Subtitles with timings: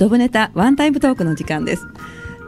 [0.00, 1.86] ジョブネタワンタイムトークの時間です。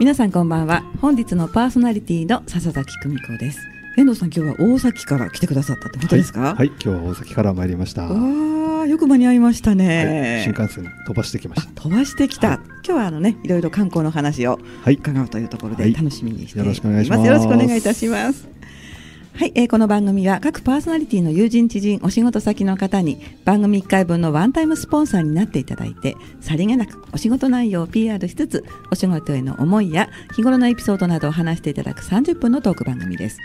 [0.00, 0.82] 皆さんこんばんは。
[1.02, 3.71] 本日のパーソナリティの笹崎久美子です。
[3.99, 6.41] 遠藤さん今日は大崎から来てくださったってことですか？
[6.41, 8.05] はい、はい、今日は大崎から参りました。
[8.05, 11.83] わあよく間に合いましたね、はい、新幹線飛ばしてきました。
[11.83, 17.03] 飛ばしてきた、はい、今日はあのねいろいろ観光の話を伺うというところで楽しみにしています、よろしくお願
[17.77, 18.49] いいたします。
[19.35, 33.39] はい、えー、この番組は各パーソナリティの友人知人お仕事先の方に番組1回分のワンタイムスポンサーになっていただいてさりげなくお仕事内容を PR しつつお仕事への思いや日頃のエピソードなどを話していただく30分のトーク番組です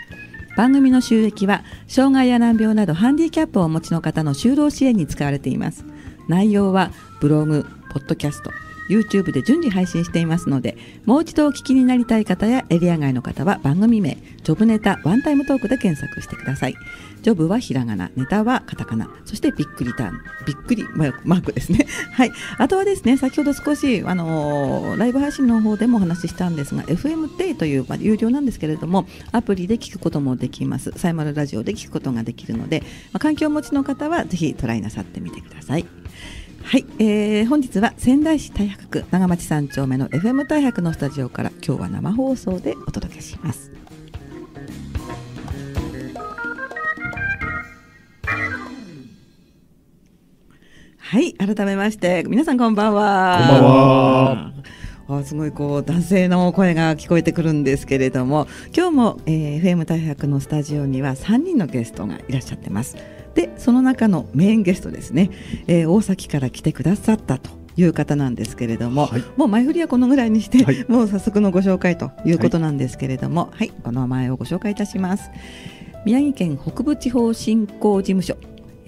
[0.58, 5.84] 番組の収益は障害や難病などハンディキャップをお持ちの方の就労支援に使われています。
[6.26, 6.90] 内容は
[7.20, 8.50] ブログ、ポッドキャスト
[8.88, 16.74] YouTube で順次配信していますのでもう一度お聞きになりたい方やエリア外の方は番組名ジョブネタワンタイムトークで検索してください。
[17.22, 20.20] ジョブはひらがなネタはカタカナそしてびっくりターン。
[20.46, 21.86] びっくりマークですね。
[22.12, 22.32] はい。
[22.56, 30.92] あとはですね先ほど少しあのー、ライブ配信の方でもお話ししたんですが FM デイという、まあ、有料なんですけれどもアプリで聞くこともできます。
[30.96, 32.80] サイマルラジオで聞くことができるので、
[33.12, 35.84] まあ、環境をお持ちの方はぜひトライなさってみてください。
[36.70, 43.72] はい、えー、本日は仙台市太白区長町三丁目の FM 太白のスタジオから今日は生放送でお届けします。
[50.98, 53.38] はい、改めまして皆さんこんばんは。
[53.38, 54.52] こんばんは。
[55.20, 63.17] あすごいこう男性の声が聞こえてくるんですけれども今日も、えー、FM 太白のスタジオには3人のゲストがいらっしゃってます。
[63.34, 65.30] でその中のメインゲストですね、
[65.66, 75.30] えー、大崎から来てくださったという方なんですけれども、はい、もう前振りはこのぐらいにして、はい、もう早速のご紹介ということなんですけれども、はい、はい、お名前をご紹介いたします。
[76.04, 78.36] 宮城県北部地方振興事務所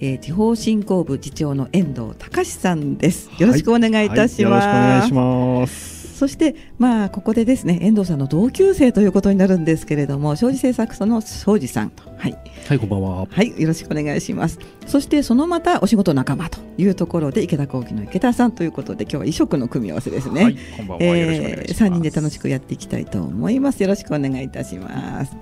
[0.03, 3.29] えー、地方振興部次長の遠藤隆さんです。
[3.37, 4.41] よろしくお願いいたします。
[4.41, 6.00] よろしくお願いします。
[6.21, 11.91] そしてまあここでですね遠藤さんの同級生ということになるんですけれども庄司製作所の庄司さん。
[12.15, 12.37] はい。
[12.67, 13.25] はいこんばんは。
[13.27, 14.59] はいよろしくお願いします。
[14.85, 23.81] そしてそのまたお仕事仲間というところで池田工機の池田さんということで今日は異色の組み合わせですね、はい、こんばんは、えー、三人で楽しくやっていきたいと思います。
[23.81, 25.35] よろしくお願いいたします。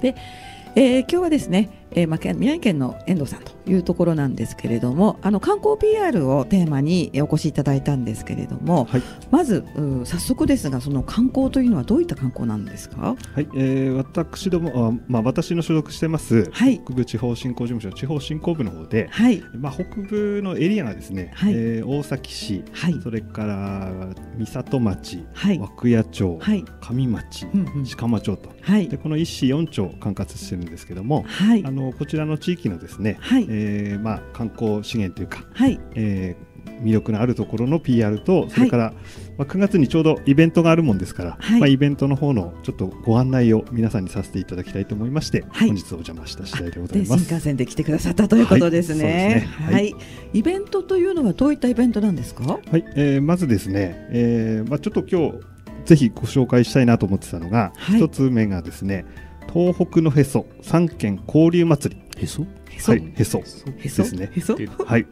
[0.00, 0.14] で
[0.78, 9.64] えー、今日はですね、えーまあ、宮城県の遠藤さんというところなんですけれどもあの観光 PR をテーマにお越しいただいたんですけれども、はい、まず
[10.04, 19.42] 早速ですがその観光というのはどういった観光なんですか、はい、えー、私どもあ、まあ、私の所属してます、はい、北部地方振興事務所地方振興部の方で、はい。
[19.54, 21.52] まあ、北部のエリアがですね、はい。
[21.54, 23.90] えー、大崎市、はい、それから
[24.36, 33.46] 三里町、はい、和久谷町、はい、上町、うんうん、鹿間町と、はい、でこの一市四町管轄してるんですけども、はい、あのこちらの地域のですね、はい。
[33.48, 35.80] えーまあ、観光資源というか、はい。
[35.94, 38.94] えー、魅力のあるところの PR とそれから、はい、
[39.38, 47.24] まあ、9月にちょうどイベントがあるもんですから、はい、まあ、イベントの方のちょっとご案内を皆さんにさせていただきたいと思いまして、はい、本日お邪魔した次第でございます。
[47.24, 49.48] 新幹線で来てくださったということですね。
[49.70, 49.98] はい、ね、
[50.32, 52.44] イベントというのはどういったイベントなんですか？
[52.44, 55.44] はい、えー、まずですね、えー、まあちょっと今日
[55.84, 59.04] ぜひご紹介したいなと思ってたのが、一つ目がですね。
[59.52, 62.22] 東北のへそ三県交流祭り。
[62.22, 62.44] へそ？
[62.84, 63.38] はい、へそ。
[63.38, 64.30] ですね。
[64.32, 64.56] へそ。
[64.84, 65.06] はい。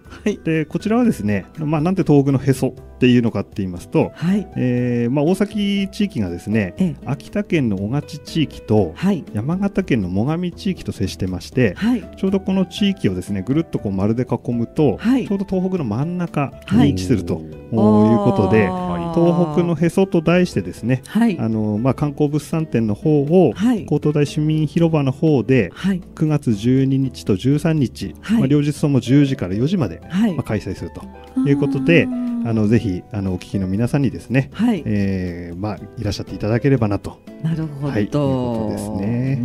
[0.45, 18.69] でこちらはですね、まあなんで東北のへそっていうのかって言いますと、はい、えー、まあ大崎地域がですね、ええ、秋田県の小勝地域と、はい、山形県の最上地域と接してまして、はい、ちょうどこの地域をですねぐるっとこう丸で囲むと、はい、ちょうど東北の真ん中に位置すると、いうことで、
[19.15, 31.03] 東北のへそと題してですね、はい、あのまあ観光物産展の方を、はい、高等大市民広場の方で、はい、9月12日と13日、はい、まあ両日とも10時から4時まで、はい、まあ開催すると
[31.49, 32.09] いうことで。
[32.47, 37.19] あのぜひあのお聞きの皆さんにですね、はいえー、まあいらっしゃっていただければなと。
[37.43, 37.89] なるほど。
[37.89, 39.43] はい、いうことですね。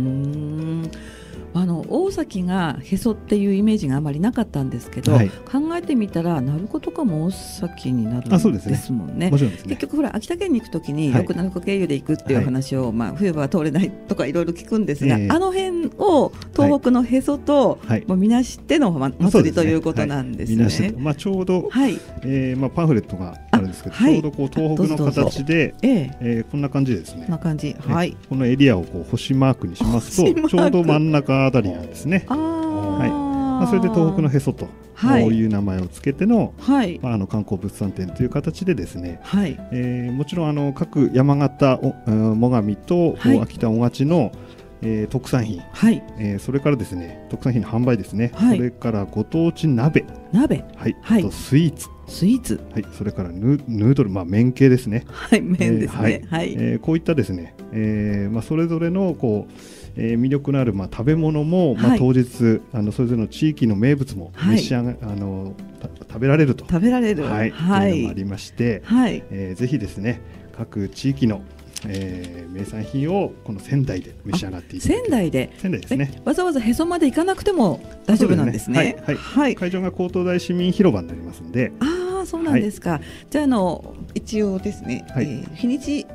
[1.54, 1.80] あの
[2.10, 9.30] 大崎がへそっていうイメージがあまりなかったんですけど、はい、考えてみたら鳴子とかも大崎になるんですもんね。
[9.30, 9.30] ね。
[9.30, 9.58] ね。
[9.64, 20.94] 結局ほら秋田県に行くときによく鳴子経由で行くっていう話を、はい、まあ冬場は通れないとかいろいろ聞くんですが、えー、あの辺を東北のへそと、はい、もうみなしての祭りということなんですね。
[20.98, 22.00] まあちょうど、はい。
[22.22, 27.22] えー、まあパンフレットがあるんですけど、ちょうどこう東北の形で、えー、えー、こんな感じですね。
[27.22, 27.76] こんな感じ。
[27.78, 28.16] はい。
[28.28, 32.24] このエリアをこう星マークにしますと、ちょうど真ん中あたりなんですね。
[32.28, 36.98] はい、まあ、それで東北のへそと、はい、いう名前をつけての,、はい。
[37.02, 39.58] まあ、あの観光物産展という形でですね、はい。
[39.72, 44.32] えー、もちろんあの各山形お最上と、はい、秋田小勝の
[44.82, 46.02] えー、特産品、はい。
[46.18, 50.04] えー、それからですね特産品の販売ですね、はい、それからご当地鍋。
[50.32, 50.64] 鍋。
[50.76, 51.88] はい、はい、あとスイーツ。
[52.06, 52.60] スイーツ。
[52.72, 52.86] はい。
[52.92, 55.04] それからヌヌードルまあ麺系ですね。
[55.08, 55.42] はい。
[55.42, 59.52] 麺ですね、えー、はい、えー、こういったですね、えーまあ、それぞれのこう
[60.02, 65.54] えー、魅力のあるまあ食べ物も、まあ、当日あのそれぞれの地域の名物も召し上が、あの
[66.08, 66.64] 食べられると。
[66.66, 67.24] 食べられる。
[67.24, 69.22] はい、はい、いうのもありまして、はい。
[69.30, 70.22] えー、ぜひですね
[70.56, 71.42] 各地域の
[71.86, 75.50] えー、名産品をこの仙台で召し上がっていただ仙台で。
[75.56, 76.20] 仙台ですね。
[76.26, 79.16] わざわざへそまで行かなくても大丈夫なんですね、ね、はい、はい。
[79.16, 81.72] はい、会場が高東大市民広場になりますんで。
[81.80, 86.06] ああそうなんですか、はい、じゃあの一応ですね、はい、えー、日にち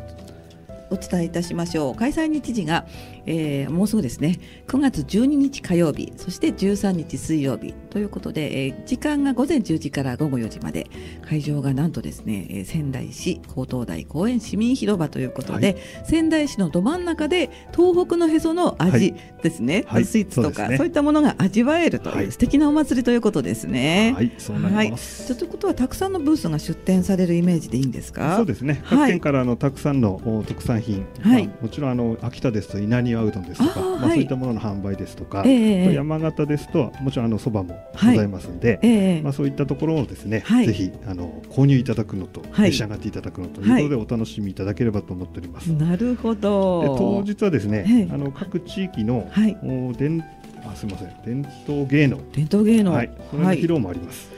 [0.92, 1.96] お伝えいたしましょう。
[1.96, 2.86] 開催日時が
[3.26, 4.40] えー、もうすぐですね。
[4.68, 10.88] 9月12日火曜日そして13日水曜日ということで、えー、時間が午前10時から午後4時まで
[11.28, 24.14] 会場がなんとですね、えー、仙台市高等大公園市民広場ということで、はい、仙台市のど真ん中で東北のへその味ですね、はい、スイーツとか、ね、そういったものが味わえるという、はい、素敵なお祭りということですね。
[24.16, 25.32] はい、そうなります。
[25.32, 28.38] はい、ということはたくさんのブースが出展されるイメージでいいんですか？
[28.38, 28.82] そうですね。
[28.90, 45.68] 各県からあのたくさんの特産品、はい、まあ、もちろんあの秋田ですと稲庭うどんですとか、まあ、そういったものの販売ですとか、えー、山形ですともちろんあのそばもございますので、はいえー、まあ、そういったところをですね、はい、ぜひあの購入いただくのと、召し上がっていただくのということでお楽しみいただければと思っております。
[45.68, 46.82] なるほど。
[46.82, 49.58] で当日はですね、あの各地域の、はい、
[49.98, 50.24] 伝
[50.68, 52.20] あすみません伝統芸能。
[52.32, 54.30] 伝統芸能、はい、その披露もあります。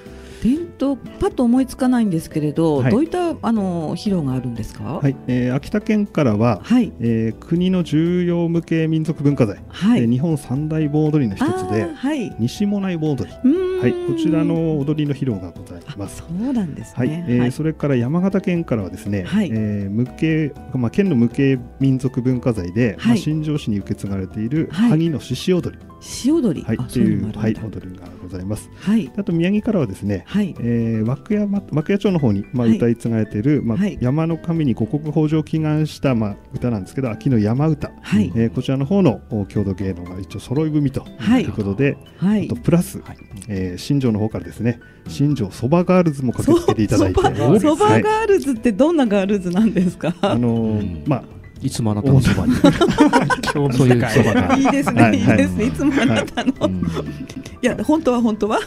[0.43, 5.15] 伝統パッと思いつかないんですけれど、はい、どういったあの披露があるんですか、はい。
[5.27, 6.91] えー、秋田県からは、はい。
[6.99, 10.01] えー、国の重要無形民族文化財、はい。
[10.01, 16.17] えー、日本三大盆踊りの一つで、はい、西もない盆踊り、はい、こちらの踊りの披露がございます。
[16.17, 17.09] そうなんですね、はい。
[17.09, 19.49] えー、はい、それから山形県からはですね、はい。
[19.51, 23.07] えー、無形まあ、県の無形民族文化財で、はい。
[23.07, 25.96] まあ、新庄市に受け継がれている萩の獅子踊り、獅
[26.31, 28.69] 踊り、はい、というはい、踊りがございます。
[28.79, 30.53] はい、あと宮城からはですね、はい。
[30.59, 38.31] えー、和久山和久屋町の方に、まあ、歌い継がれている、まあ、山の神に五穀豊穣を祈願した、まあ、歌なんですけど秋の山歌、はい。
[38.35, 41.05] えー、こちらの方の郷土芸能が一応揃い踏みと。
[41.39, 41.45] い。
[41.45, 43.17] うことで、はい、あとプラス、はい。
[43.47, 47.21] えー、新庄の方からですね新庄そばガールズも駆けつけていただいて。
[47.59, 52.53] そばガールズってどんなガールズなんですか、あのー、まあいつもあなたのそばに。
[53.53, 54.61] 興味深い。
[54.61, 55.65] いいですね、いいですね。
[55.65, 58.59] いつもあなたの、いや本当は本当は。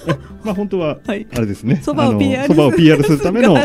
[0.45, 1.81] まあ本当はあれですね。
[1.83, 3.57] そばを PR そばを PR するための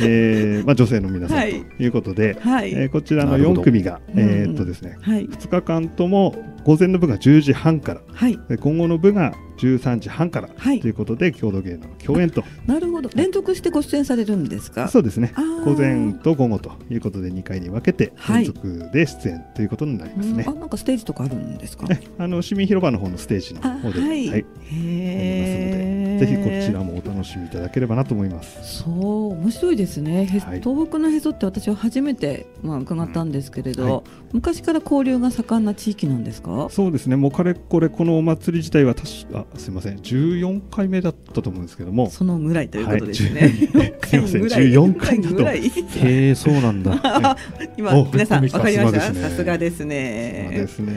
[0.00, 1.86] えまあ女性の皆さんとい。
[1.86, 6.34] うことでえこちらの4組がえっとですね2日間とも
[6.68, 8.02] 午前の部が10時半から。
[8.58, 12.44] 今後の部が13時半から、はい、ということで郷土芸能の共演と。
[12.66, 13.08] なるほど。
[13.14, 14.86] 連続してご出演されるんですか？
[14.88, 15.32] そうですね。
[15.64, 21.86] 午前と午後ということで2回に分けて連続で出演ということになりますね、あなんかステージとかあるんですか？
[22.18, 24.00] あの市民広場の方のステージの方で。
[24.00, 28.82] はい、はい、へぜひこちらもお楽しみいただければなと思います。
[28.84, 33.90] そう面白いですね、はい、東北のへそって私は初めて、まあ、伺ったんですけれど、うん。
[33.90, 34.02] はい、
[34.34, 36.68] 昔から交流が盛んな地域なんですか？
[36.70, 37.16] そうですね。
[37.16, 39.96] もうかれこれこのお祭り自体は確かすみません。
[39.98, 42.08] 14回目だったと思うんですけども。
[42.10, 43.40] そのぐらいということですね、
[43.74, 44.42] はい、 すみません。
[44.44, 45.48] 14回だと。
[45.48, 47.36] へえそうなんだ。
[47.76, 49.00] 今皆さんわかりました？
[49.00, 50.50] さすがですね。
[50.52, 50.92] ですね。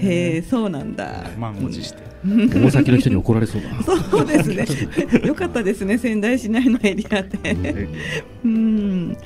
[0.00, 1.24] へえそうなんだ。
[1.38, 2.08] 満を持して。
[2.24, 3.68] 大崎の人に怒られそうだ。
[4.10, 5.26] そうですね。
[5.26, 7.88] よかったですね仙台市内のエリアで
[8.44, 9.16] うん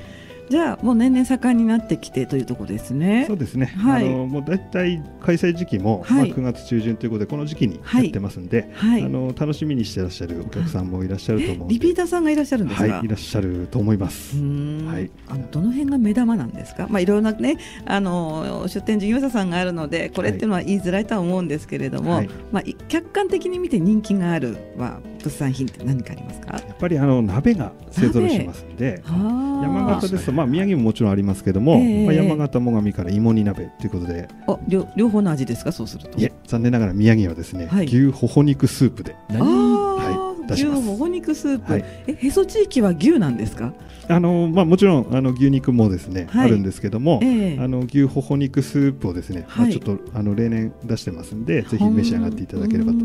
[0.52, 3.24] じゃあもう年々盛んになってきてというところですね。
[3.26, 3.72] そうですね。
[3.78, 12.86] はい、あのもうだいたい開催時期も、はい、まあ9月中旬ということでこの時期にやってますんで、はい、あの楽しみにしていらっしゃるお客さんもいらっしゃると思うリピーターさんがいらっしゃるんですか。
[12.86, 14.36] はい、いらっしゃると思います。
[14.36, 15.10] はい。
[15.26, 16.86] あのどの辺が目玉なんですか？
[16.90, 26.56] まあいろんなねあの出店事業者さんがあるのでこれっていうのは言いづらいとは思うんですけれども、はい、まあ客観的に見て人気があるは物産品って何かありますか？
[26.56, 34.28] やっぱりあの鍋が勢ぞろいしますんで、山形ですとまあ宮城ももちろんありますけども、えー、まあ、山形最上から芋煮鍋ということで。
[34.48, 35.72] あ両両方の味ですか？
[35.72, 36.18] そうすると。
[36.18, 39.14] いえ残念ながら宮城はですね、はい、牛ほほ肉スープで。
[39.30, 43.72] あ、はい、牛ほほ肉スープ、はい、えへそ地域は牛なんですか？
[44.08, 52.98] あのまあ、もちろんあの牛肉もですね、はい、あるんですけども、えー、あの牛ほほ肉スープをですね、はい、まあ、ちょっとあの例年出してますんでぜひ召し上がっていただければと。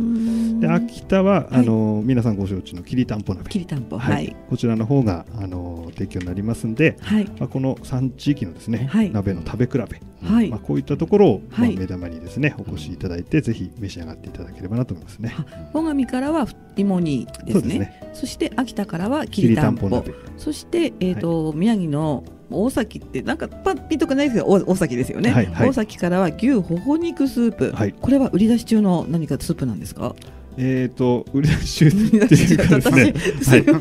[0.59, 3.49] で秋田は、あの皆さんご承知のきりたんぽ鍋。
[3.49, 7.25] きりたんぽ、はい、こちらの方があの提供になりますんで、はい。
[7.39, 15.35] まあ、この3地域のですね、はい、鍋の食べ比べはい、まあ、こういったところを、まあ、目玉にですね、お越しいただいてぜひ召し上がっていただければなと思いますね。
[15.73, 20.03] 最上からは芋煮ですね、ね、そして秋田からはきりたんぽ
[20.37, 30.15] そして、えーと宮城の大崎ってなんかパッピンとかないですけど大崎ですよね、はいはい、大崎からは牛ほほ肉スープ、はい、これは売り出し中の何かスープなんですか？
[30.57, 33.13] えっ、ー、と売り出し中っていうかですね、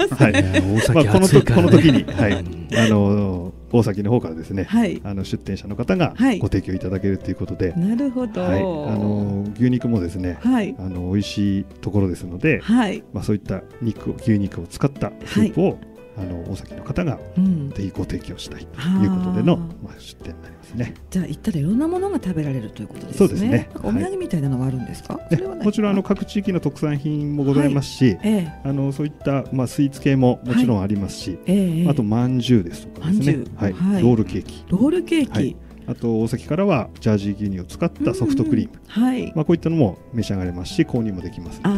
[0.10, 0.32] はい。
[0.32, 0.62] はい、
[0.92, 2.32] まあこのとこの時にはい。
[2.34, 15.78] あの大崎の方からですね、はい、あの出店者の方がご提供いただけるということで、なるほど、はい、あの牛肉もですね、はい、あの美味しいところですので、はい、まあそういった肉牛肉を使ったスープを、
[16.18, 17.18] あの大崎の方が
[17.74, 20.94] ぜひご提供したいということでの、まあ、出店になりますね。
[21.10, 23.16] じゃあ行ったらいろんなものが食べられるということですね。
[23.16, 23.70] そうですね。
[23.76, 25.14] お土産みたいなのはあるんですか？
[25.14, 28.16] はい、もちろんあの各地域の特産品もございますし、
[28.64, 31.38] あのそういったまあスイーツ系ももちろんありますし、
[31.88, 35.56] あとまんじゅうですとかですね、はい、ロールケーキ、ロールケーキ。
[35.88, 39.32] あと大崎からはジャージー牛乳を使ったソフトクリーム、はい。
[39.36, 41.72] まあ、こういったのも召し上がれますし購入もできますああ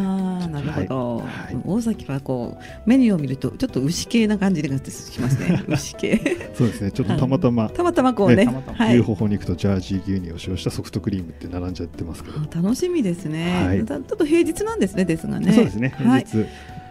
[0.49, 1.53] なるほど、はい。
[1.55, 5.63] はい、大崎はこうメニューを見るとちょっと牛系な感じがしますね。
[5.69, 6.19] 牛系。
[6.53, 6.91] そうですね。
[6.91, 8.47] ちょっとたまたま、たまたまこうね。
[8.79, 12.39] 牛ほほ肉とジャージー牛乳を使用したソフトクリームって並んじゃってますけど。
[12.61, 15.53] 楽しみですね、はい、ちょっと平日なんですねですがね。
[15.53, 16.25] そうですね平日、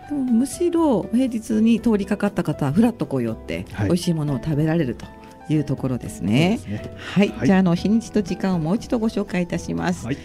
[0.08, 5.06] でもむしろ平日に通りかかった方はふらっとこう寄って、美味しいものを食べられると
[5.50, 6.58] いうところですね。
[6.62, 6.94] すね。
[6.96, 10.06] はい、はい、じゃあの日にちと時間をもう一度ご紹介いたします。
[10.06, 10.18] はい、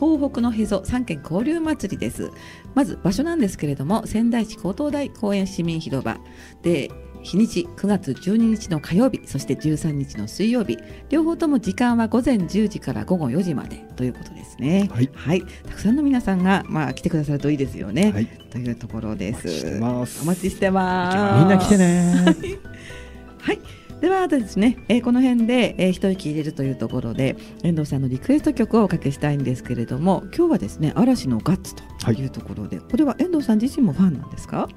[0.00, 2.30] 東北のへそ三県交流祭りです。
[2.74, 6.18] まず場所なんですけれども、仙台市高等大公園市民広場
[6.62, 6.90] で。
[7.22, 10.78] 日にち9月12日の火曜日そして13日の水曜日
[11.10, 14.88] 両方とも時間は午前10時から午後4時までということですね。
[14.90, 18.10] はい、はい、たくさんの皆さんがまあ来てくださるといいですよね。
[18.12, 19.78] はい、というところです。
[20.22, 21.38] お待ちしてます。
[21.40, 22.24] みんな来てね。
[23.38, 23.58] はい。
[24.00, 32.24] ではですね、えー、この辺で、えー、一息入れるというところで遠藤さんのリクエスト曲をおかけしたいんですけれども今日はですね嵐のガッツとい。
[32.24, 34.68] うところで、はい、これは遠藤さん自身もファンなんですか？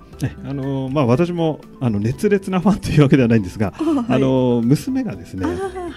[0.45, 5.45] あのまあ、私もあの熱烈なファンというわけではないんですが、はい、あの娘がですね、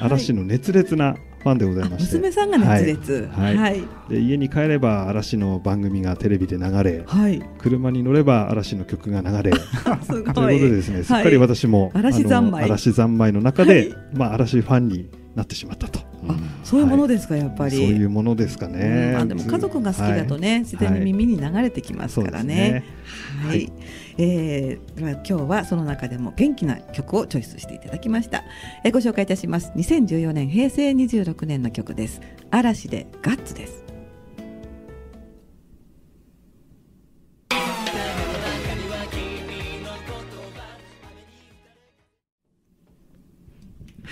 [0.01, 1.17] 嵐の熱烈な
[1.47, 2.17] ファンでございまして。
[2.17, 9.53] 娘さんが熱烈、はい、はい、で家に帰れば嵐の番組がテレビで流れ、はい、車に乗れば嵐の曲が流れ。
[10.09, 12.65] ということでですねすっかり私も、嵐三昧。
[12.65, 16.01] 嵐三昧の中で、まあ、嵐ファンになってしまったと。
[16.29, 17.77] あそういうものですか、やっぱり。
[17.77, 19.17] そういうものですかね。
[19.17, 22.85] あでも家族が好きだとね、自然に耳に流れてきますからね。
[23.47, 23.73] はい。
[24.19, 28.45] えー、今日はその中でも元気な曲をチョイスしていただきました。
[28.85, 29.73] えー、ご紹介いたします。
[29.77, 32.21] 2014年平成26年の曲です。
[32.51, 33.87] 嵐でガッツです。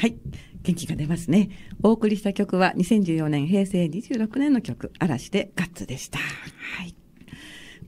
[0.05, 0.17] はい。
[0.65, 1.51] 元気が出ますね。
[1.83, 6.19] お送りした曲は2014年平成26年の曲、嵐でガッツでした。
[6.19, 6.97] はい。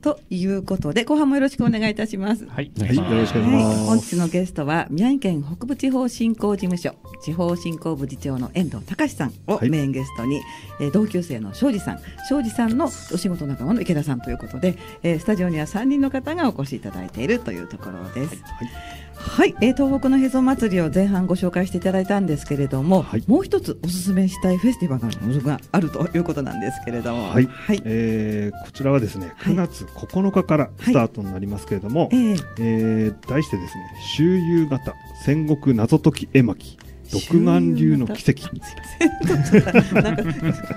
[0.01, 2.45] ということで、後半もよろしくお願いいたします。
[2.45, 3.85] はい、はい、よろしくお願いします。
[3.85, 6.93] 本日のゲストは、宮城県北部地方振興事務所、
[7.23, 10.39] 地方振興部次長の遠藤隆さんをメインゲストに、
[10.79, 18.43] はい、同級生の庄司さん、庄司さんのお仕事仲間の池田さんということで、えー、スタジオには3人の方がお越しいただいているというところです。
[18.43, 33.83] はいはい、えー、東北のへそ祭りを前半ご紹介していただいたんですけれども、はい、もう一つおすすめしたいフェスティバルがあるということなんですけれども、はい、はい、えー、こちらはですね9月9日からスタートになりますけれども、はい、えー、えー、題してですね
[34.15, 34.93] 周遊型
[35.23, 36.77] 戦国謎解き絵巻
[37.11, 38.47] 独眼流の奇跡。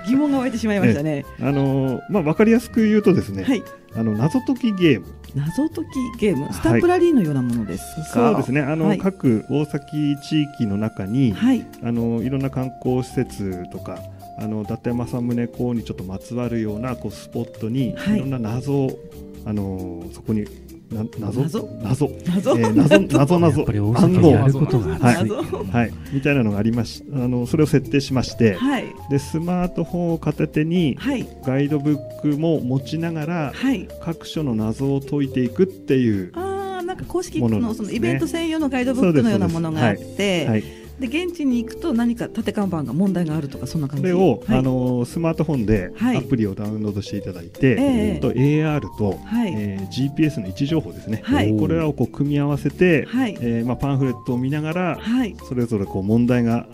[0.07, 1.25] 疑問が湧いてしまいましたね。
[1.41, 3.63] あのー、まあわかりやすく言うとですね、はい、
[3.95, 5.07] あの謎解きゲーム。
[5.35, 5.85] 謎解
[6.17, 7.83] きゲーム、スタプラリーのようなものです
[8.13, 8.21] か。
[8.21, 8.61] はい、そうですね。
[8.61, 13.99] あの、はい、各大崎地域の中に、はい、あのいろんな観光施設とか。
[14.37, 18.99] あの伊達政宗公にちょっとまつわるようなこうスポットに、い、ろんな謎を
[19.45, 20.45] あのそこに
[20.91, 21.41] な謎？
[21.41, 21.69] 謎？
[21.81, 22.09] 謎？
[22.25, 23.57] 謎、えー、謎 謎謎。
[23.59, 25.29] やっぱり大阪やることがはい、
[25.69, 44.03] はい、みたいなのがありましあのそれを設定しまして、はい、でスマートフォンを片手に、はい、ガイドブックも持ちながら、はい、各所の謎を解いていくっていうああなんか公式のそのイベント専用のガイドブックのようなものがあって、はいで現地に行くと何か立て看板が問題があるとかそんな感じ？
[44.03, 53.37] それを、はい、あのスマートフォンでアプリをダウンロードしていただいて、はい、と AR と、はい、えー、GPS の位置情報ですね、はい、これらをこう組み合わせて、はい。
[53.41, 56.67] えーまあ、パンフレットを見ながら、はい、それぞれこう問題が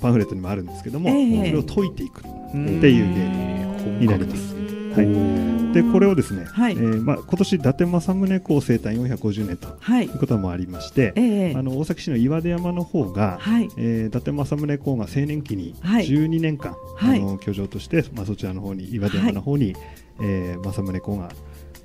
[0.00, 4.54] パンフレットにもあるんですけども、えー、それを解いていくっていうゲームになります。
[4.94, 6.72] はい、でこれをですね、はい。
[6.72, 9.68] えーまあ、今年伊達政宗公生誕450年と
[10.02, 10.06] い。
[10.06, 13.68] うこともありまして、はいあの大崎市の岩出山の方が、はい。
[13.76, 19.82] えー、伊達政宗公が青年期に12年間、はい、あの居城として、まあ、そちらの方に岩出山の方に、はい。
[20.20, 21.30] えー、政宗公が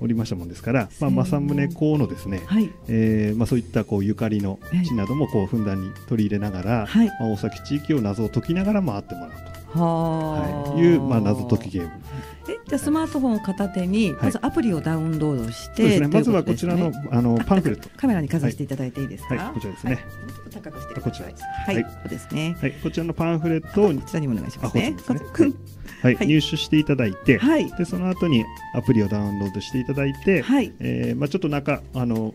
[0.00, 9.30] おりましたもんですから、まあ、政宗公のですね、はい、えー、まあ、そういったこうゆかりの地などもこうふんだんに取り入れながら、はい、まあ、大崎地域を謎を解きながら回ってもらう
[9.72, 11.90] と、はい、いう、まあ、謎解きゲーム。
[12.48, 17.88] えじゃスマートフォンを片手に、まずアプリをダウンロードして、ね、まずはこちらのあの パンフレット。
[17.96, 19.98] カメラにかざしていただいていいですか、はい、こちらですね、
[20.50, 24.94] 高くしてこちらはい、はい、そうですね、はい、こちらのパンフレットをこちらにもお願いしますね。
[26.00, 30.72] はい、入手していただいて、はい、でその後にアプリをダウンロードしていただいて、はい。
[30.78, 32.34] えーまあ、ちょっと中あの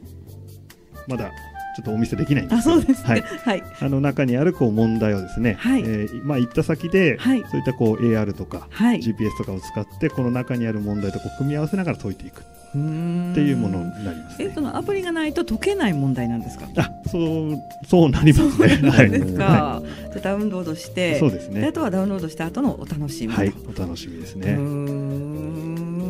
[1.08, 1.32] まだ
[1.76, 12.44] ちょっとお見せできないんですけど、ね、はい、はい、あの中にあるこう問題をですね、はい、えー、まあ行った先で、はい、そういったこう AR とか、はい、GPS とかを使ってこの中にある問題とこう組み合わせながら解いていく。
[12.74, 16.68] っていうものになります、ね、えそのアプリがないと解けない問題なんですか？
[16.78, 17.56] あ、そう
[17.88, 18.90] そうなりますね。
[18.90, 19.12] はい。
[19.12, 19.44] ですか？
[19.44, 19.84] は
[20.18, 21.68] い、ダウンロードして、そうですね。
[21.68, 23.34] あとはダウンロードした後のお楽しみ。
[23.34, 24.56] はい、お楽しみですね。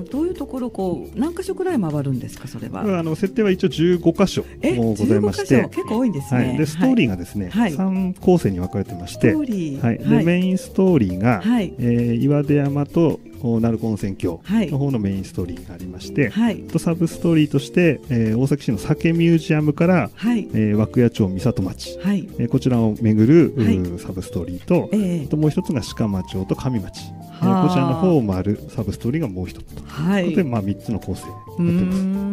[0.03, 2.81] どういうところこう何箇所くらい回るんですかそれは？
[2.81, 4.43] あの設定は一応15箇所
[4.75, 6.47] もございまして、結構多いんですね。
[6.47, 27.01] はい、でストーリーがですね、はい、3構成に分かれてまして、はい、でメインストーリーが、はい、えー、岩出山と鳴子温泉郷の方のメインストーリーがありまして、はい、とサブストーリーとして、えー、大崎市の酒ミュージアムから、はい、えー、涌谷町三里町、はい、えー、こちらを巡る、はい、サブストーリーと,、えー、ともう一つが鹿間町と上町、
[27.43, 31.25] えー、こちらの方を回るサブストーリーがもう一つと、はい、で、まあ、3つの構成
[31.59, 32.23] になってます。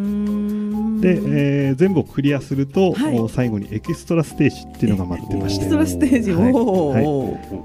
[1.01, 1.09] で、
[1.67, 6.53] えー、全部をクリアすると、はい、最後にエキストラステージっていうのが待ってまして、エキストラステージ、はい。
[6.53, 7.01] は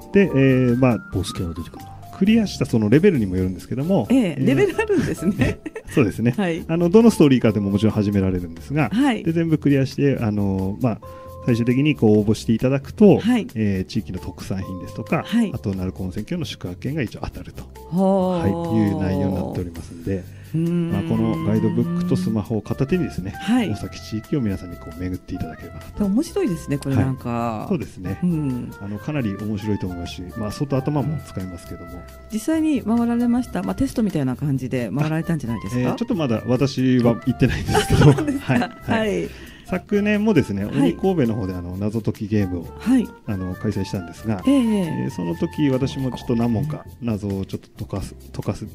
[0.09, 1.85] い、で、えー、まあボスキャラ出てくる。
[2.17, 5.59] クリアしたそのレベルにもよるんですけども、ええレベルあるんですね。
[5.93, 10.99] そうですね、はい、あのどのストーリーかでももちろん始められるんですが、はい、で全部クリアしてあの、まあ、
[11.47, 17.63] 最終的にこう応募していただくと、はい、えー、地域の特産品ですとか、はい、あと鳴子温泉郷の宿泊券が一応当たると、
[17.95, 20.37] はい、いう内容になっておりますので。
[20.53, 26.05] まあ、このガイドブックとスマホを片手にですね、はい、大崎地域を皆さんにこう巡っていただければなと。
[26.05, 32.01] 面白いですねこれなんか、はい、そうですね、うん、あのかなり面白いと思いますし、まあ、外頭も使いますけども。
[32.31, 38.13] 実際に回られました、まあ、テストみたいな感じで回られたんじゃないですか、えー、ちょっとまだ私は行ってないんですけど。
[38.13, 48.65] はい、はい昨年もですね、はい、鬼神戸の方であの謎解きゲームを、はい、あの開催したんですが、えー、えー、その時私もちょっと何問か謎をちょっと解かす解かす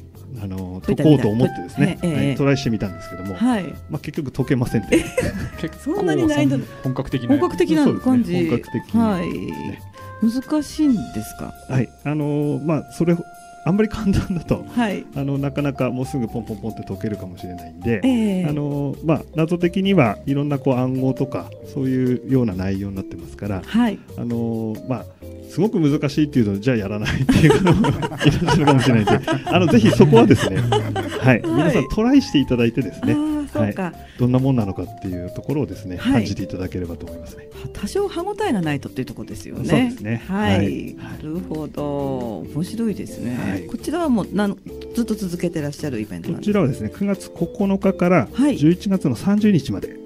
[0.41, 5.03] あの解こうと思ってですね、えー、はい、トライしてみたんですけども、はい、まあ結局解けませんで、
[5.59, 11.53] 結構そんなに難易度本格的な本格的な感じ、ね、本格的、はい、難しいんですか？
[11.69, 13.15] はい、あのー、まあそれ
[13.65, 25.05] あんまり簡単だと、はい、あのなかなかもうすぐポンポンポンって解けるかもしれないんで、えー、あのまあ、謎的にはいろんなこう暗号とかそういうような内容になってますから、はい、あのまあ、
[25.49, 30.57] すごく難しいっていうとじゃあやらないっていう方も いらっしゃるかもしれないんであのぜひそこはですね、
[31.21, 33.15] はい、皆さんトライしていただいてですね。
[33.59, 33.75] はい、
[34.19, 37.47] どんなもんなのかっていうところをですね、はい、感じていただければと思いますね。
[37.73, 39.69] 多少歯ごたえがないとっていうところですよね。
[39.69, 40.23] そうですね。
[40.27, 40.95] はい。
[40.95, 42.39] なるほど。
[42.39, 43.37] 面白いですね。
[43.37, 44.57] はい、こちらはもうなん
[44.95, 50.02] ずっと続けてらっしゃるイベントこちらはですね、9月9日から11月の30日まで。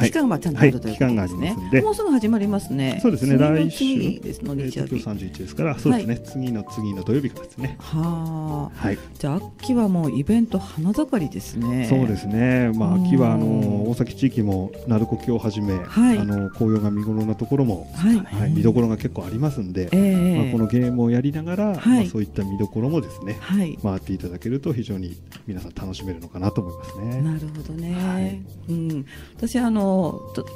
[0.00, 1.56] 期間はちゃんとあるということですね。
[1.82, 2.98] もうすぐ始まりますね。
[3.02, 3.36] そうですね。
[3.38, 5.02] 来週ですの日曜日。
[5.02, 6.18] 今日31ですから、そうですね。
[6.24, 7.76] 次の次の土曜日からですね。
[7.78, 8.86] はあ。
[8.86, 8.98] はい。
[9.18, 11.86] じゃあ秋はもうイベント花盛りですね。
[11.88, 12.72] そうですね。
[12.74, 15.78] まあ秋はあの大崎地域も鳴子峡をはじめ、あ
[16.24, 23.38] の紅葉が見頃なところも、はい、見どころが結構ありますんで、まあこのゲームをやりながら、まあそういった見どころもですね、
[23.82, 27.22] 回っていただけると非常に皆さん楽しめるのかなと思いますね。
[27.22, 28.42] なるほどね。
[28.68, 29.06] うん。
[29.36, 29.89] 私あの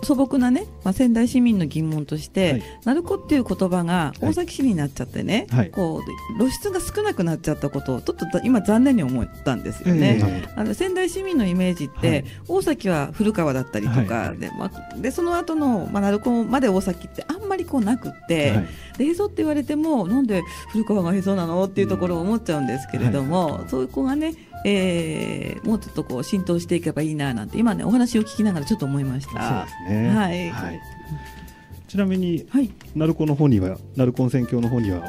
[0.03, 10.19] 素朴なね、まあ、仙台市民の疑問として、はい、鳴子っていう言葉が大崎市になっちゃってね、はい、こう露出が少なくなっちゃったことをちょっと今残念に思ったんですよね。
[10.21, 18.69] えー、あの仙台市民のイメージって、はい、大崎は古川だったりとかで、まあ、でその後のまあ鳴子まで大崎ってあんまりこうなくって、はい、
[18.99, 21.65] でへそって言われてもなんで古川がへそなの？
[21.65, 23.85] っていうところを思っちゃうんですけれども、そうい。
[23.85, 29.67] う子がねえー、もうちょっとこう浸透していけばいいななんて今ねお話を聞きながらちょっと思いました。
[29.67, 30.09] そうですね。
[30.09, 30.51] はい。
[30.51, 30.81] はい、
[31.87, 35.01] ちなみに、はい、鳴子の方には鳴子温泉郷の方にはい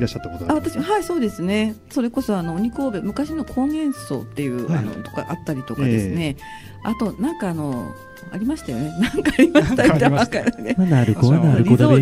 [0.00, 1.76] らっしゃったことあ私はいそうですね。
[1.90, 6.36] それこそあの鬼神戸昔の高原層っていう、はい、あのとかあったりとかですね。
[6.84, 7.94] えー、あとなんかあの
[8.32, 8.92] ありましたよね。
[9.00, 9.62] なんかありま
[10.24, 10.76] したよね。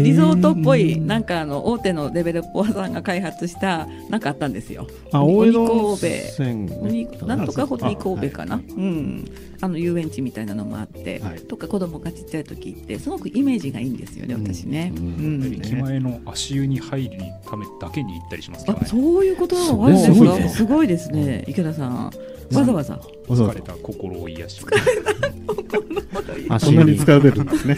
[0.02, 4.87] リゾートっぽい、なんかあの大手のデベロッパーさんが開発した、なんかあったんですよ。
[5.12, 7.26] あ、大江戸神戸。
[7.26, 8.57] なんとかホテル神戸かな。
[8.57, 9.24] うん。
[9.61, 14.92] あの遊園地みたいなのもあって、はい、とか子供がちっちゃい時ってすごくイメージがいいんですよね、私ね。
[14.96, 18.76] うん、駅前の足湯に入るためだけに行ったりしますね。
[18.87, 20.48] そういうことあるんですか。
[20.48, 22.12] すごいですね、池田さん。
[22.53, 23.01] わざわざ。
[23.29, 24.63] 疲れた心を癒し。
[24.63, 25.39] 疲れた。
[25.55, 27.77] 心をそんなに使われるんですね。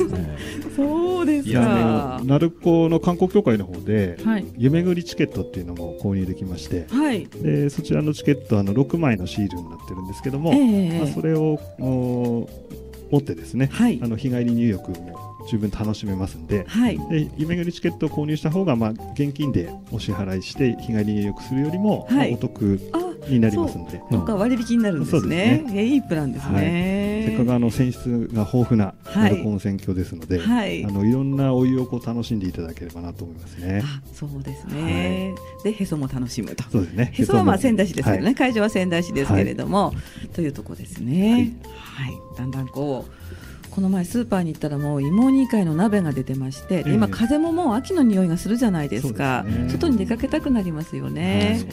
[0.77, 2.21] そうですか。
[2.25, 4.17] 鳴子の観光協会の方で、
[4.57, 22.81] 夢ぐりチケットっていうのも購入できまして、はい、でそちらのチケットあの6枚のシールになってるんですけども、まあ、それを持ってですね、はい、あの日帰り入浴も十分楽しめますんで,、はい、で夢ぐりチケットを購入した方がまが現金でお支払いして日帰り入浴するよりも、まあ、お得
[23.29, 25.65] になりますので、とか割引になるんですね。
[25.67, 27.25] すねいいプランですね。
[27.29, 33.83] せっかくあの泉質が豊富な鳴子温泉郷ですので、はい、あのいろんなお湯をこう楽しんでいただければなと思いますね。
[34.15, 35.35] そうですね。
[35.65, 36.65] でへそも楽しむと。
[36.71, 37.11] そうですね。
[37.13, 39.93] へそはまあ仙台市ですけどね、会場は仙台市ですけれども、
[40.33, 41.55] というとこですね。
[41.67, 43.50] はい、だんだんこう。
[43.81, 51.65] この前スーパーに行ったらもう芋煮会の鍋が出てまして、今風ももう秋の匂いがするじゃないですか、ね、外に出かけたくなりますよね。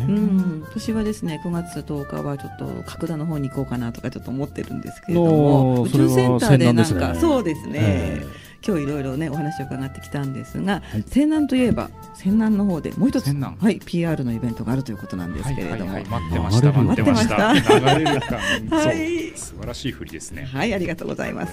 [0.00, 8.22] うん、私はですね9月10日はちょっと角田の方に行こうかなとかちょっと思ってるんですけれども宇宙センターでなんか、ね、そうですね。
[8.66, 17.52] 今日いろいろねお話を伺ってきたんですが、はい、西南といえば西南の方でもう一つはい PR のイベントがあるということなんですけれども、はいはいはい、待ってました待ってました。
[17.52, 20.44] 流れる感、はい、素晴らしい振りですね。
[20.44, 21.52] はいありがとうございます。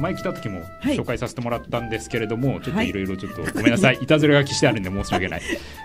[0.00, 5.42] 前来た時も紹介させてもらったんですけれども、はい、ちょっといろいろちょっとごめんなさい、 い、たずら書きしてあるんで申し訳ない。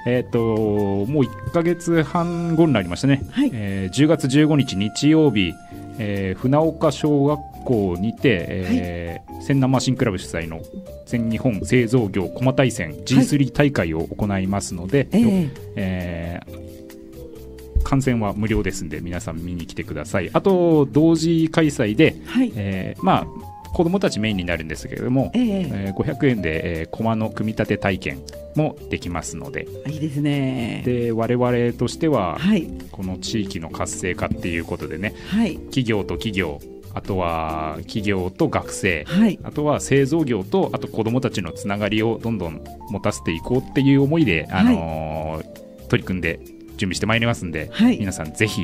[0.07, 3.23] えっともう1か月半後になりましたね。
[3.31, 5.53] はい、えー、10月15日日曜日、
[5.99, 10.61] えー、船岡小学校にて、えーはい、千南マシンクラブ主催の
[11.05, 20.29] 全日本製造業駒大戦 G3 大会を行いますので、はい、えー、観戦は無料ですんで皆さん見に来てください。
[20.33, 28.21] あと同時開催で、はい、えー、まあ子どもたちメインになるんですけれども、えー、えー、500円で、えー、駒の組み立て体験
[28.55, 29.67] もできますので。
[29.87, 30.83] いいですね。
[30.85, 36.59] で我々としては、はい、この地域の活性化っていうことでね、はい、企業と企業
[36.93, 46.39] あとは企業と学生、はい、あとは製造業とあと子どもたちのつながりをどんどん持たせていこうっていう思いで、あのー、取り組んで
[46.77, 48.63] 準備してまいりますんで、皆さんぜひ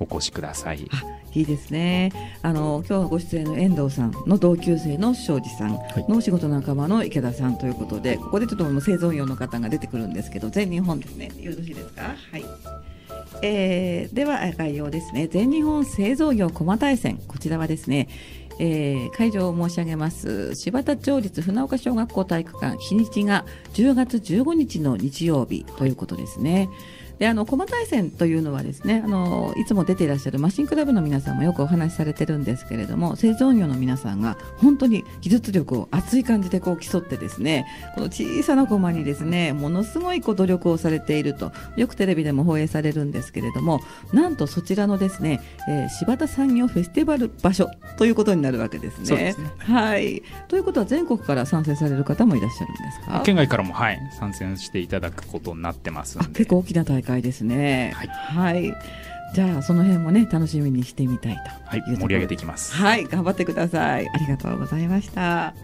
[0.00, 0.88] お越しください。
[1.34, 2.12] いいですね。
[2.42, 11.30] あの今日ご出演の遠藤さんの同級生の庄司さんの仕事仲間の池田さんということで、ここでちょっと製造業の方が出てくるんですけど、全日本ですね。
[11.38, 12.02] よろしいですか？
[12.02, 12.44] はい。
[13.42, 15.26] えー、では概要ですね。
[15.26, 18.08] 全日本製造業駒大戦こちらはですね。
[18.58, 26.70] えー、会場を申し上げます柴田町立船岡小学校体育館日にちが10月15日の日曜日ということですね。
[27.18, 43.80] であの駒大戦というのはですねあのいつも出ていらっしゃるマシンクラブの皆さんもよくお話しされてるんですけれども製造業の皆さんが本当に技術力を熱い感じでこう競ってですねこの小さな駒にですねものすごいこう努力をされているとよくテレビでも放映されるんですけれども
[44.12, 49.32] なんとそちらのですね、えー、柴田産業フェスティバル場所ということになるわけですね。
[49.32, 49.50] すね。
[49.58, 50.22] はい。
[50.48, 53.22] ということは全国から参戦される方もいらっしゃるんですか？
[53.24, 57.92] 県外からも、はい、参戦していただくことになってます結構大きな大会ですね。
[57.94, 58.74] はい、はい、
[59.34, 62.74] じゃあその辺もね楽しみにしてみたいとはい盛り上げていきます。
[62.74, 64.08] はい頑張ってください。
[64.08, 65.54] ありがとうございました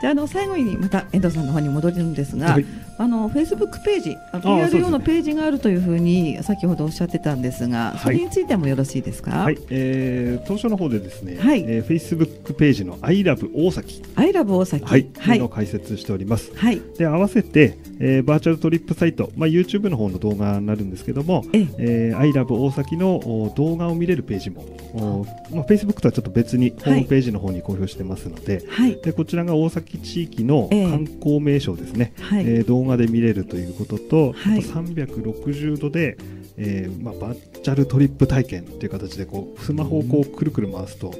[0.00, 2.64] じゃあの最後にまた遠藤さんの方に戻るんですが、はい、
[2.96, 9.30] あのフェイスブックページ、PRO のページがあるというふうに先ほどおっしゃってたんですが、それについてもよろしいですか？
[9.30, 16.50] はい、えー、当初の方でですね、はい、えー、フェイスブックページのアイラブ大崎、アイラブ大崎、はい、はい、の解説しております。
[16.56, 16.80] はい。
[16.96, 22.12] で合わせて、えー、バーチャルトリップサイト、まあ YouTube の方の動画になるんですけども、ええ。
[22.14, 36.16] ー、アイラブ大崎の動画を見れるページも、おまあフェイスブックとはちょっと別にホームページの方に公表してますので、はい、でこちらが大崎地域の観光名所ですね、えー、えー、動画で見れるということと、はい、あと360度で、
[36.56, 41.12] えーまあ、バーチャルトリップ体験という形でこうスマホをこうくるくる回すと、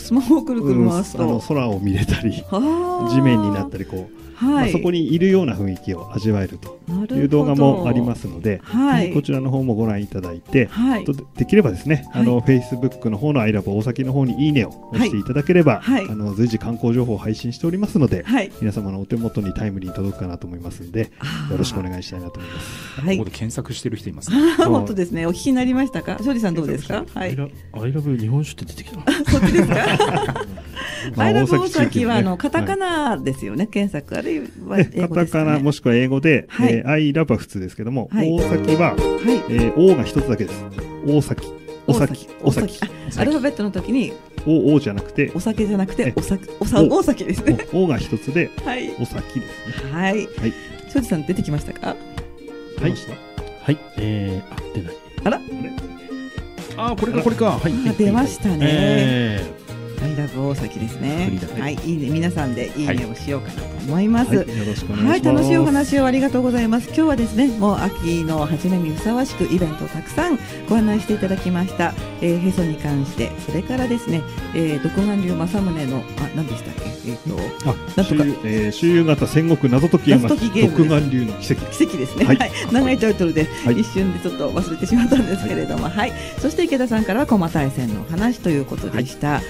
[0.00, 2.32] スマホをくるくる回すと、うん、あの空を見れたり
[3.10, 6.78] 地面になったりこうはいまあ、そこにいるような雰囲気を味わえると
[7.14, 11.06] いう動画もありますので、はい、こちらの方もご覧いただいて、はい、
[11.36, 18.26] できればですね、あのフェイスブックの方のアイラブ大崎の方にいいねを押していただければ、あの随時観光情報を配信しておりますので、
[18.60, 21.10] 皆様のお手元にタイムリーに届くかなと思いますので、
[21.50, 23.00] よろしくお願いしたいなと思います。
[23.00, 24.52] はい、ここで検索してる人いますね。
[24.66, 25.26] 本当ですね。
[25.26, 27.06] お聞きになりましたか、庄司さんどうですか？
[27.14, 27.30] はい。
[27.72, 29.00] アイラブ日本酒って出てきた。
[29.38, 30.46] そっちですか？
[31.18, 38.96] アイラブ大崎はあのカタカナですよね、検索あるいはカタカナもしくは英語で、はえアイラブは普通ですけども、大崎は、は
[39.48, 40.64] いえ O が一つだけです。
[41.06, 41.48] 大崎。
[41.86, 42.28] お崎。
[42.42, 42.80] お崎。
[43.16, 44.12] アルファベットの時に。
[44.44, 45.30] お、おじゃなくて。
[45.34, 47.66] お酒じゃなくて、お酒、おさ、大崎ですね。
[47.72, 48.90] おが一つで、はい。
[49.00, 49.92] お崎ですね。
[49.92, 50.14] はい。
[50.14, 50.26] はい。
[50.88, 51.94] 庄司さん出てきましたか？
[52.80, 52.90] はい。
[53.62, 53.78] はい。
[53.98, 54.94] えー、あ、出ない。
[55.24, 55.36] あら。
[55.36, 55.40] あ、
[56.76, 57.58] これか、これか。
[57.58, 57.96] はい。
[57.96, 58.58] 出ましたね。
[58.62, 59.65] えー
[60.02, 61.30] アイラブ大崎ですね。
[61.58, 64.36] はい、いいね、皆さんでいいねをしようかなと思います。
[64.36, 66.88] はい、楽しいお話をありがとうございます。
[66.88, 71.94] 今日はですね、もう秋の初めにふさわしくイベントをたくさん ご案内していただきました。
[72.20, 74.22] えー、へそに関して、それからですね、
[74.54, 76.02] えー、独眼流正宗の、あ、
[76.34, 80.78] 何でしたっけ、えっ、ー、と、あ、なんとか、えー、周遊型戦国謎解き謎解きゲーム。
[80.78, 81.66] 独眼流の奇跡。
[81.76, 82.24] 奇跡ですね。
[82.24, 89.40] はい、はい、長いタイトルで、はい、一瞬でちょっと忘れてしまったんですけれども、はい、はい、そして池田さんからは駒大戦の話ということでした。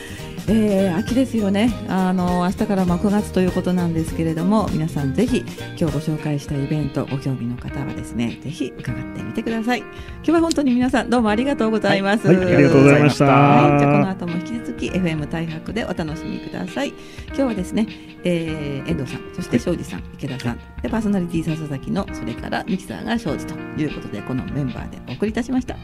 [0.47, 1.73] はいえー、秋ですよね。
[1.89, 5.39] あの明日からま9月ということなんですけれども皆さんぜひ
[5.77, 9.81] 今日ご紹介したイベントご興味の方はですねぜひ伺ってみてください。
[9.81, 9.91] 今
[10.23, 16.91] 日は本当に皆さんどうもありがとうございます、はいはい、ありがとうございました、はい、じゃこの後も引き続き FM 大白でお楽しみください。
[17.27, 17.89] 今日はですね、
[18.23, 25.77] えー、遠藤さんそして庄司さん、池田さんでパーソナリティ笹崎のそれからミキサーが庄司ということでこのメンバーでお送りいたしました